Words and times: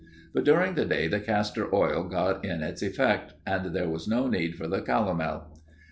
But 0.33 0.45
during 0.45 0.73
the 0.73 0.83
day 0.83 1.07
the 1.07 1.19
castor 1.19 1.69
oil 1.75 2.05
got 2.05 2.43
in 2.43 2.63
its 2.63 2.81
effect 2.81 3.35
and 3.45 3.67
there 3.71 3.87
was 3.87 4.07
no 4.07 4.25
need 4.25 4.55
for 4.55 4.67
the 4.67 4.81
calomel. 4.81 5.51